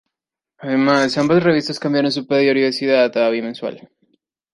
Además, 0.57 1.15
ambas 1.19 1.43
revistas 1.43 1.79
cambiaron 1.79 2.11
su 2.11 2.25
periodicidad 2.25 3.15
a 3.15 3.29
bimensual. 3.29 3.87